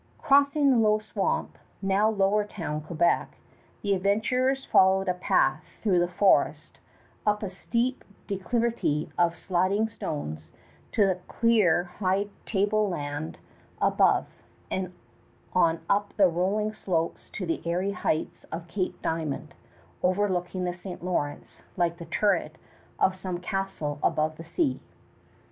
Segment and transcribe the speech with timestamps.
[0.17, 3.37] Crossing the low swamp, now Lower Town, Quebec,
[3.83, 6.79] the adventurers followed a path through the forest
[7.23, 10.49] up a steep declivity of sliding stones
[10.93, 13.37] to the clear high table land
[13.79, 14.25] above,
[14.71, 14.91] and
[15.53, 19.53] on up the rolling slopes to the airy heights of Cape Diamond
[20.01, 21.05] overlooking the St.
[21.05, 22.57] Lawrence like the turret
[22.97, 24.79] of some castle above the sea.